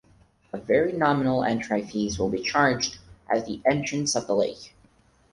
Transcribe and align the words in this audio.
A 0.51 0.57
very 0.57 0.93
nominal 0.93 1.43
entry 1.43 1.83
fees 1.85 2.17
will 2.17 2.29
be 2.29 2.41
charged 2.41 2.97
at 3.29 3.45
the 3.45 3.61
entrance 3.67 4.15
of 4.15 4.25
the 4.25 4.33
lake. 4.33 4.73